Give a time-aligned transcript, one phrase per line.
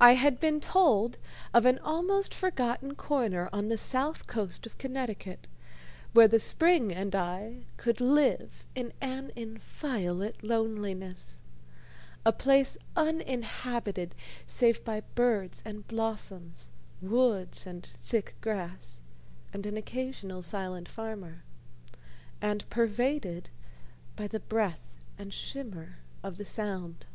[0.00, 1.16] I had been told
[1.54, 5.46] of an almost forgotten corner on the south coast of Connecticut,
[6.12, 11.40] where the spring and I could live in an inviolate loneliness
[12.26, 14.16] a place uninhabited
[14.48, 19.02] save by birds and blossoms, woods and thick grass,
[19.52, 21.44] and an occasional silent farmer,
[22.40, 23.50] and pervaded
[24.16, 24.82] by the breath
[25.16, 27.06] and shimmer of the Sound.